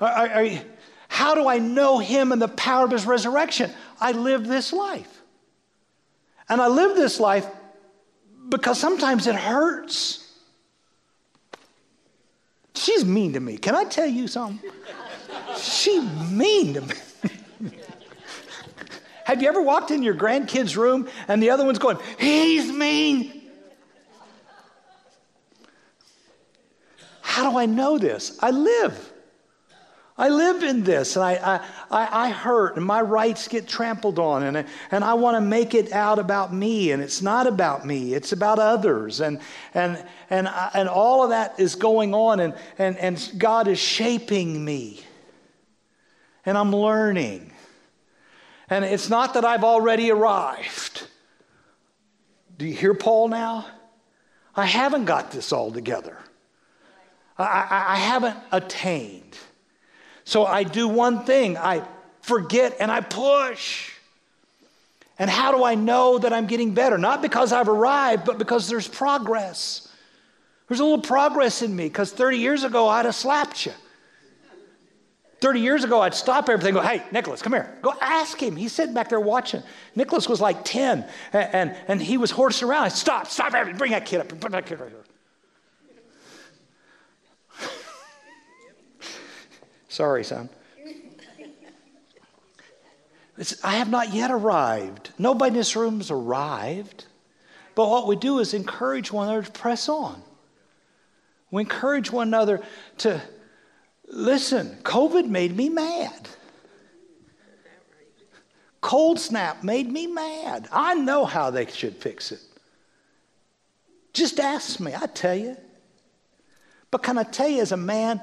[0.00, 0.60] Are, are, are you,
[1.08, 3.70] how do I know him and the power of his resurrection?
[4.00, 5.22] I live this life.
[6.48, 7.46] And I live this life
[8.48, 10.22] because sometimes it hurts.
[12.74, 13.56] She's mean to me.
[13.56, 14.70] Can I tell you something?
[15.56, 16.94] She's mean to me.
[19.24, 23.35] Have you ever walked in your grandkid's room and the other one's going, He's mean?
[27.36, 28.38] How do I know this?
[28.40, 29.12] I live.
[30.16, 34.42] I live in this and I, I, I, hurt and my rights get trampled on
[34.42, 38.14] and, and I want to make it out about me and it's not about me,
[38.14, 39.20] it's about others.
[39.20, 39.38] And,
[39.74, 43.78] and, and, uh, and all of that is going on and, and, and God is
[43.78, 45.02] shaping me
[46.46, 47.52] and I'm learning.
[48.70, 51.06] And it's not that I've already arrived.
[52.56, 53.66] Do you hear Paul now?
[54.54, 56.16] I haven't got this all together.
[57.38, 59.36] I, I, haven't attained.
[60.24, 61.86] So I do one thing I
[62.22, 63.92] forget and I push.
[65.18, 66.98] And how do I know that I'm getting better?
[66.98, 69.88] Not because I've arrived, but because there's progress.
[70.68, 73.72] There's a little progress in me because 30 years ago I'd have slapped you.
[75.40, 77.76] 30 years ago, I'd stop everything go, hey, Nicholas, come here.
[77.82, 78.56] Go ask him.
[78.56, 79.62] He's sitting back there watching.
[79.94, 82.84] Nicholas was like 10, and, and, and he was horsing around.
[82.84, 83.78] I stop, stop everything.
[83.78, 84.28] Bring that kid up.
[84.40, 85.05] Put that kid right here.
[89.96, 90.50] Sorry, son.
[93.38, 95.08] It's, I have not yet arrived.
[95.16, 97.06] Nobody in this room has arrived.
[97.74, 100.22] But what we do is encourage one another to press on.
[101.50, 102.62] We encourage one another
[102.98, 103.22] to
[104.06, 104.76] listen.
[104.82, 106.28] COVID made me mad.
[108.82, 110.68] Cold snap made me mad.
[110.70, 112.40] I know how they should fix it.
[114.12, 115.56] Just ask me, I tell you.
[116.90, 118.20] But can I tell you, as a man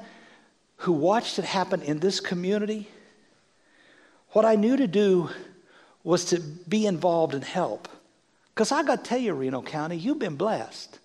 [0.84, 2.86] who watched it happen in this community,
[4.32, 5.30] what I knew to do
[6.02, 7.88] was to be involved and help.
[8.54, 10.98] Because I got to tell you, Reno County, you've been blessed.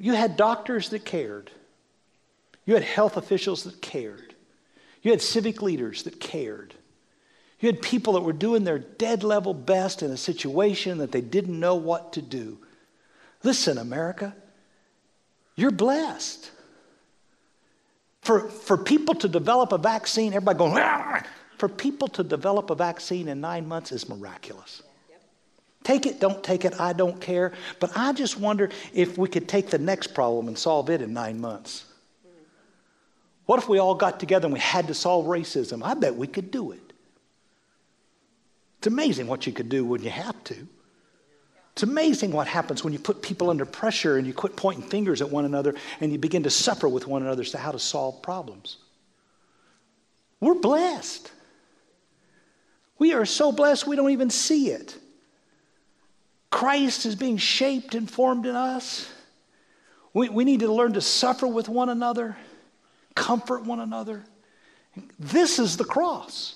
[0.00, 1.52] You had doctors that cared,
[2.66, 4.34] you had health officials that cared,
[5.02, 6.74] you had civic leaders that cared.
[7.60, 11.22] You had people that were doing their dead level best in a situation that they
[11.22, 12.58] didn't know what to do.
[13.42, 14.34] Listen, America,
[15.54, 16.50] you're blessed.
[18.24, 21.22] For, for people to develop a vaccine, everybody going,
[21.58, 24.82] for people to develop a vaccine in nine months is miraculous.
[25.82, 27.52] Take it, don't take it, I don't care.
[27.78, 31.12] But I just wonder if we could take the next problem and solve it in
[31.12, 31.84] nine months.
[33.44, 35.84] What if we all got together and we had to solve racism?
[35.84, 36.92] I bet we could do it.
[38.78, 40.66] It's amazing what you could do when you have to.
[41.74, 45.20] It's amazing what happens when you put people under pressure and you quit pointing fingers
[45.20, 47.80] at one another and you begin to suffer with one another as to how to
[47.80, 48.76] solve problems.
[50.38, 51.32] We're blessed.
[52.96, 54.96] We are so blessed we don't even see it.
[56.48, 59.10] Christ is being shaped and formed in us.
[60.12, 62.36] We, we need to learn to suffer with one another,
[63.16, 64.22] comfort one another.
[65.18, 66.54] This is the cross.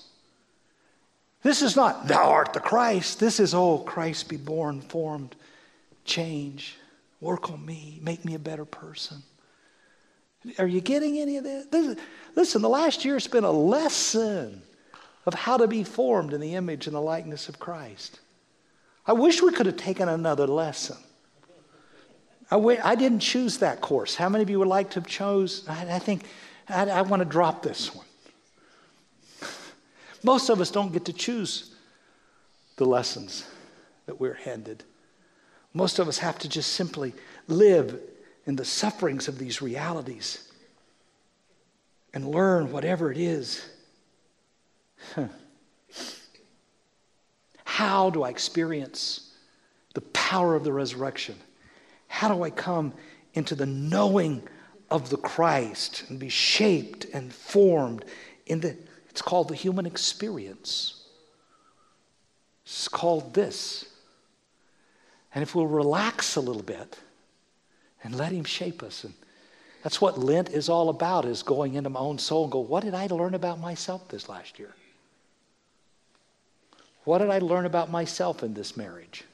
[1.41, 3.19] This is not, thou art the Christ.
[3.19, 5.35] This is, oh, Christ be born, formed,
[6.03, 6.75] change,
[7.21, 9.23] work on me, make me a better person.
[10.57, 11.97] Are you getting any of this?
[12.35, 14.61] Listen, the last year has been a lesson
[15.25, 18.19] of how to be formed in the image and the likeness of Christ.
[19.05, 20.97] I wish we could have taken another lesson.
[22.51, 24.15] I didn't choose that course.
[24.15, 25.67] How many of you would like to have chose?
[25.67, 26.25] I, I think
[26.67, 28.05] I, I want to drop this one.
[30.23, 31.73] Most of us don't get to choose
[32.75, 33.45] the lessons
[34.05, 34.83] that we're handed.
[35.73, 37.13] Most of us have to just simply
[37.47, 37.99] live
[38.45, 40.49] in the sufferings of these realities
[42.13, 43.69] and learn whatever it is.
[47.63, 49.31] How do I experience
[49.93, 51.35] the power of the resurrection?
[52.07, 52.93] How do I come
[53.33, 54.41] into the knowing
[54.89, 58.03] of the Christ and be shaped and formed
[58.47, 58.75] in the
[59.19, 61.03] it's called the human experience.
[62.63, 63.83] It's called this.
[65.35, 66.97] And if we'll relax a little bit
[68.01, 69.13] and let him shape us and
[69.83, 72.85] that's what Lent is all about, is going into my own soul and go, what
[72.85, 74.73] did I learn about myself this last year?
[77.03, 79.25] What did I learn about myself in this marriage?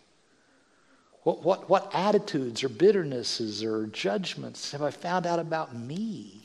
[1.22, 6.45] What, what, what attitudes or bitternesses or judgments have I found out about me?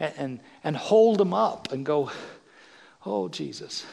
[0.00, 2.10] And, and, and hold them up and go,
[3.06, 3.86] oh, Jesus.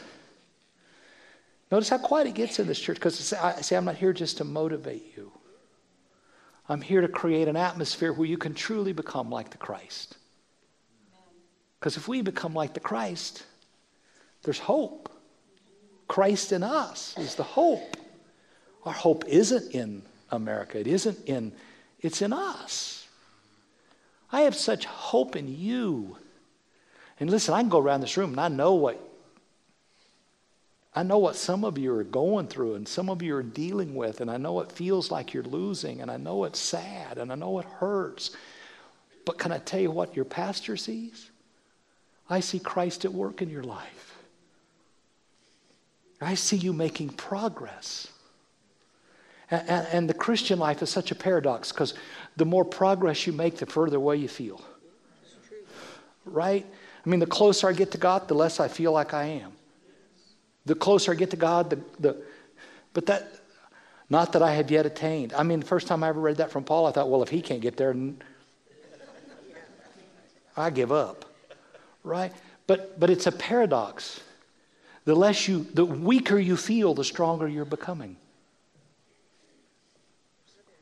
[1.71, 4.37] Notice how quiet it gets in this church because I say, I'm not here just
[4.37, 5.31] to motivate you.
[6.69, 10.17] I'm here to create an atmosphere where you can truly become like the Christ.
[11.79, 13.45] Because if we become like the Christ,
[14.43, 15.09] there's hope.
[16.07, 17.97] Christ in us is the hope.
[18.85, 20.79] Our hope isn't in America.
[20.79, 21.51] It isn't in,
[21.99, 22.96] it's in us.
[24.31, 26.17] I have such hope in you.
[27.19, 29.03] And listen, I can go around this room and I know what
[30.97, 33.93] I know what some of you are going through and some of you are dealing
[33.93, 37.31] with, and I know it feels like you're losing, and I know it's sad, and
[37.31, 38.31] I know it hurts.
[39.23, 41.29] But can I tell you what your pastor sees?
[42.27, 44.17] I see Christ at work in your life.
[46.19, 48.07] I see you making progress.
[49.49, 51.93] And, and, the Christian life is such a paradox because
[52.35, 54.61] the more progress you make, the further away you feel.
[56.25, 56.65] Right?
[57.05, 59.53] I mean, the closer I get to God, the less I feel like I am.
[60.65, 62.21] The closer I get to God, the, the
[62.93, 63.39] but that,
[64.09, 65.33] not that I have yet attained.
[65.33, 67.29] I mean, the first time I ever read that from Paul, I thought, well, if
[67.29, 67.95] he can't get there,
[70.57, 71.23] I give up.
[72.03, 72.33] Right?
[72.65, 74.19] But, but it's a paradox
[75.07, 78.17] the less you, the weaker you feel, the stronger you're becoming.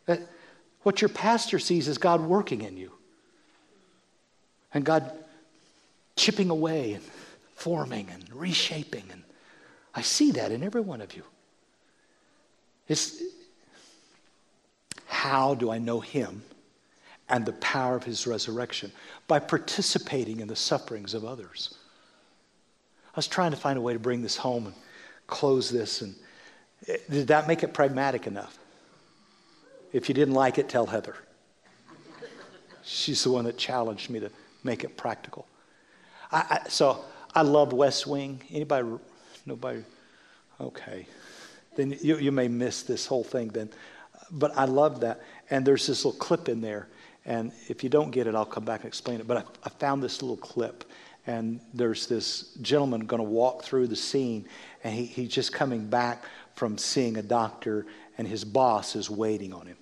[0.08, 0.20] That,
[0.86, 2.92] what your pastor sees is God working in you.
[4.72, 5.12] And God
[6.16, 7.04] chipping away and
[7.56, 9.06] forming and reshaping.
[9.12, 9.24] And
[9.96, 11.24] I see that in every one of you.
[12.88, 13.20] It's,
[15.08, 16.44] how do I know Him
[17.30, 18.92] and the power of His resurrection?
[19.28, 21.80] By participating in the sufferings of others.
[23.08, 24.76] I was trying to find a way to bring this home and
[25.26, 26.04] close this.
[26.04, 26.14] And
[26.88, 28.60] eh, did that make it pragmatic enough?
[29.96, 31.16] If you didn't like it, tell Heather.
[32.84, 34.30] She's the one that challenged me to
[34.62, 35.48] make it practical.
[36.34, 38.42] I, I, so I love West Wing.
[38.52, 38.90] Anybody?
[39.46, 39.84] Nobody?
[40.60, 41.08] Okay.
[41.78, 43.70] Then you, you may miss this whole thing then.
[44.32, 45.22] But I love that.
[45.50, 46.90] And there's this little clip in there.
[47.24, 49.28] And if you don't get it, I'll come back and explain it.
[49.28, 50.84] But I, I found this little clip.
[51.26, 54.46] And there's this gentleman going to walk through the scene.
[54.84, 57.86] And he, he's just coming back from seeing a doctor.
[58.18, 59.78] And his boss is waiting on him.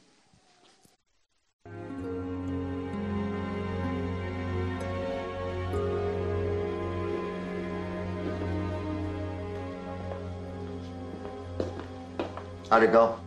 [12.69, 13.19] How'd it go?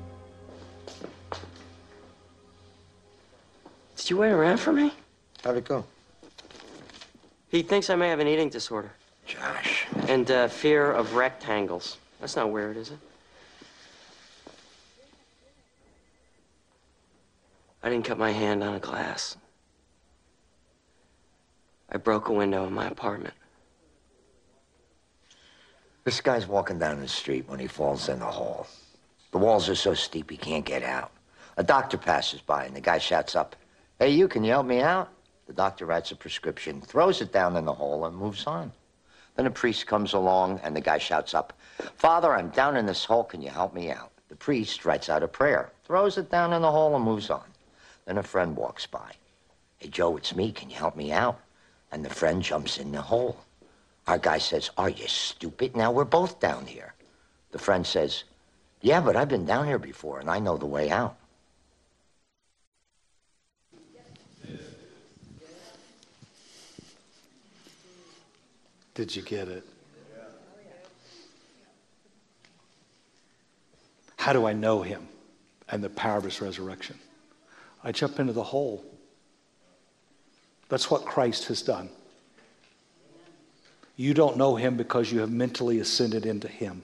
[3.97, 4.93] Did you wait around for me?
[5.43, 5.85] How'd it go?
[7.49, 8.93] He thinks I may have an eating disorder.
[9.27, 9.87] Josh.
[10.09, 11.99] And uh, fear of rectangles.
[12.21, 12.99] That's not weird, is it?
[17.83, 19.37] I didn't cut my hand on a glass.
[21.91, 23.35] I broke a window in my apartment.
[26.05, 28.67] This guy's walking down the street when he falls in the hall.
[29.31, 31.13] The walls are so steep he can't get out.
[31.57, 33.57] A doctor passes by and the guy shouts up,
[33.99, 35.11] Hey, you, can you help me out?
[35.47, 38.73] The doctor writes a prescription, throws it down in the hole, and moves on.
[39.37, 41.53] Then a priest comes along and the guy shouts up,
[41.97, 44.11] Father, I'm down in this hole, can you help me out?
[44.29, 47.45] The priest writes out a prayer, throws it down in the hole, and moves on.
[48.07, 49.13] Then a friend walks by.
[49.79, 51.39] Hey, Joe, it's me, can you help me out?
[51.93, 53.37] And the friend jumps in the hole.
[54.07, 55.77] Our guy says, Are you stupid?
[55.77, 56.95] Now we're both down here.
[57.53, 58.25] The friend says,
[58.81, 61.17] yeah, but I've been down here before and I know the way out.
[68.95, 69.63] Did you get it?
[74.17, 75.07] How do I know him
[75.69, 76.99] and the power of his resurrection?
[77.85, 78.85] I jump into the hole.
[80.69, 81.91] That's what Christ has done.
[83.97, 86.83] You don't know him because you have mentally ascended into him.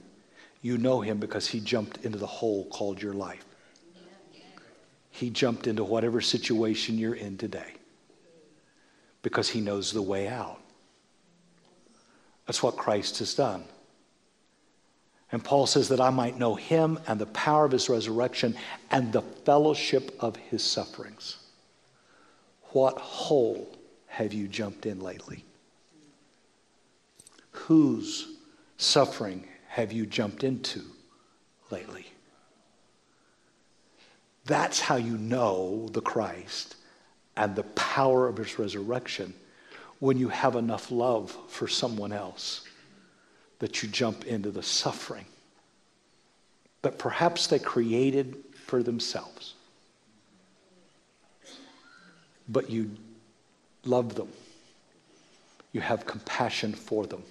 [0.63, 3.45] You know him because he jumped into the hole called your life.
[5.11, 7.73] He jumped into whatever situation you're in today
[9.21, 10.59] because he knows the way out.
[12.47, 13.65] That's what Christ has done.
[15.33, 18.55] And Paul says that I might know him and the power of his resurrection
[18.89, 21.37] and the fellowship of his sufferings.
[22.69, 23.67] What hole
[24.07, 25.43] have you jumped in lately?
[27.51, 28.37] Whose
[28.77, 30.81] suffering have you jumped into
[31.71, 32.05] lately?
[34.45, 36.75] That's how you know the Christ
[37.35, 39.33] and the power of his resurrection
[39.97, 42.67] when you have enough love for someone else
[43.57, 45.25] that you jump into the suffering
[46.83, 49.55] that perhaps they created for themselves.
[52.47, 52.91] But you
[53.85, 54.29] love them,
[55.71, 57.23] you have compassion for them.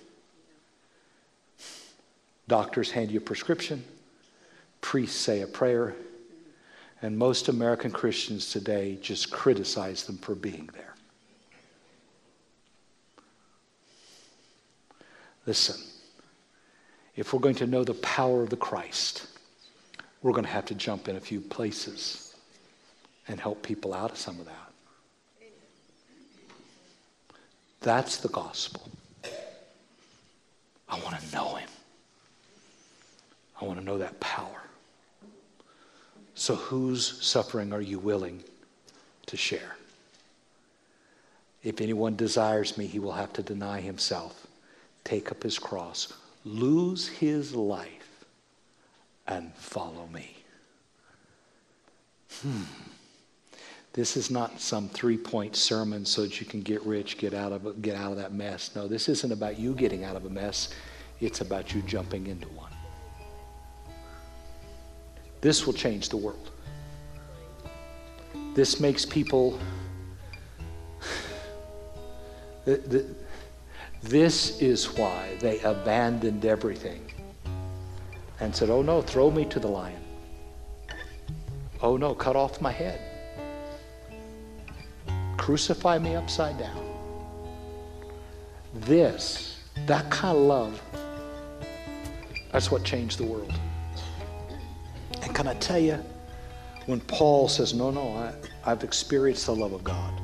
[2.52, 3.82] Doctors hand you a prescription,
[4.82, 5.94] priests say a prayer,
[7.00, 10.94] and most American Christians today just criticize them for being there.
[15.46, 15.76] Listen,
[17.16, 19.28] if we're going to know the power of the Christ,
[20.20, 22.36] we're going to have to jump in a few places
[23.28, 24.72] and help people out of some of that.
[27.80, 28.90] That's the gospel.
[30.86, 31.61] I want to know him.
[33.62, 34.60] I want to know that power.
[36.34, 38.42] So, whose suffering are you willing
[39.26, 39.76] to share?
[41.62, 44.48] If anyone desires me, he will have to deny himself,
[45.04, 46.12] take up his cross,
[46.44, 48.24] lose his life,
[49.28, 50.34] and follow me.
[52.40, 52.62] Hmm.
[53.92, 57.80] This is not some three-point sermon so that you can get rich, get out of
[57.80, 58.74] get out of that mess.
[58.74, 60.70] No, this isn't about you getting out of a mess.
[61.20, 62.71] It's about you jumping into one.
[65.42, 66.50] This will change the world.
[68.54, 69.58] This makes people.
[74.02, 77.04] This is why they abandoned everything
[78.38, 80.00] and said, Oh no, throw me to the lion.
[81.82, 83.00] Oh no, cut off my head.
[85.38, 86.84] Crucify me upside down.
[88.74, 90.82] This, that kind of love,
[92.52, 93.52] that's what changed the world.
[95.34, 95.98] Can I tell you,
[96.86, 98.32] when Paul says, No, no, I,
[98.70, 100.20] I've experienced the love of God,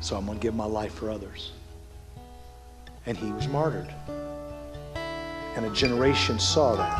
[0.00, 1.52] so I'm going to give my life for others.
[3.06, 3.92] And he was martyred.
[5.56, 6.98] And a generation saw that.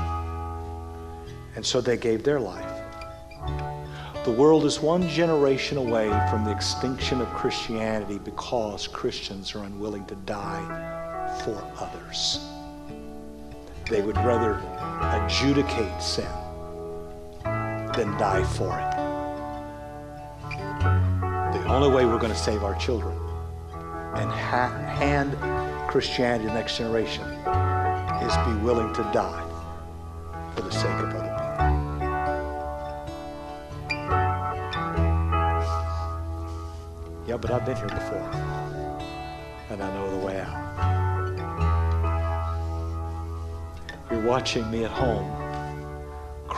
[1.57, 2.71] And so they gave their life.
[4.25, 10.05] The world is one generation away from the extinction of Christianity because Christians are unwilling
[10.07, 12.47] to die for others.
[13.91, 14.63] They would rather
[15.01, 16.29] adjudicate sin
[17.99, 18.91] than die for it.
[21.53, 23.19] The only way we're going to save our children
[24.15, 25.37] and ha- hand
[25.89, 27.25] Christianity to the next generation
[28.23, 29.45] is be willing to die
[30.55, 31.49] for the sake of other people.
[37.27, 38.31] Yeah, but I've been here before,
[39.71, 40.57] and I know the way out.
[44.09, 45.38] You're watching me at home.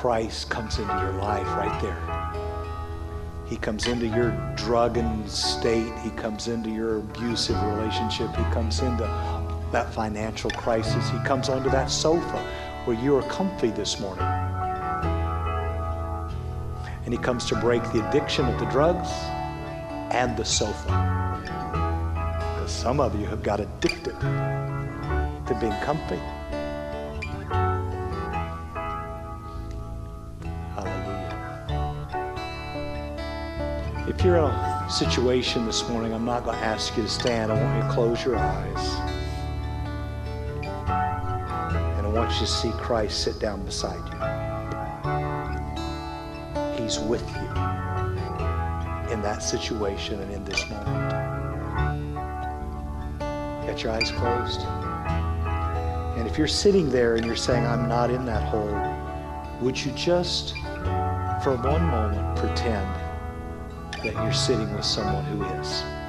[0.01, 3.45] Christ comes into your life right there.
[3.47, 5.93] He comes into your drugging state.
[5.99, 8.35] He comes into your abusive relationship.
[8.35, 9.03] He comes into
[9.73, 11.11] that financial crisis.
[11.11, 12.39] He comes onto that sofa
[12.87, 14.25] where you are comfy this morning.
[17.05, 19.11] And he comes to break the addiction of the drugs
[20.15, 20.89] and the sofa.
[22.55, 26.19] Because some of you have got addicted to being comfy.
[34.11, 37.53] If you're in a situation this morning, I'm not going to ask you to stand.
[37.53, 38.89] I want you to close your eyes.
[41.97, 44.19] And I want you to see Christ sit down beside you.
[46.83, 47.47] He's with you
[49.13, 51.13] in that situation and in this moment.
[53.65, 54.63] Got your eyes closed?
[56.19, 58.77] And if you're sitting there and you're saying, I'm not in that hole,
[59.61, 60.57] would you just,
[61.45, 62.89] for one moment, pretend
[64.03, 66.00] that you're sitting with someone who is?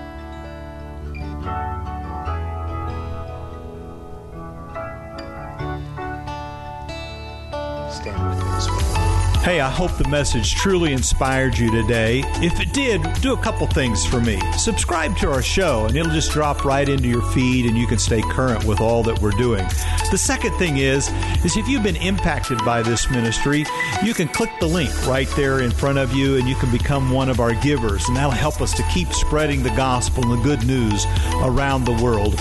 [9.43, 12.21] Hey, I hope the message truly inspired you today.
[12.43, 14.39] If it did, do a couple things for me.
[14.55, 17.97] Subscribe to our show, and it'll just drop right into your feed, and you can
[17.97, 19.65] stay current with all that we're doing.
[20.11, 21.09] The second thing is,
[21.43, 23.65] is if you've been impacted by this ministry,
[24.03, 27.09] you can click the link right there in front of you, and you can become
[27.09, 30.43] one of our givers, and that'll help us to keep spreading the gospel and the
[30.43, 32.35] good news around the world.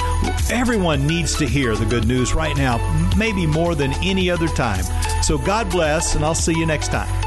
[0.51, 2.77] Everyone needs to hear the good news right now,
[3.17, 4.85] maybe more than any other time.
[5.31, 7.20] So God bless, and I'll see you next time.